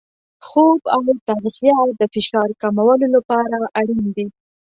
خوب 0.47 0.81
او 0.95 1.01
تغذیه 1.27 1.79
د 1.99 2.01
فشار 2.13 2.49
کمولو 2.61 3.07
لپاره 3.15 3.55
اړین 3.79 4.05
دي. 4.15 4.27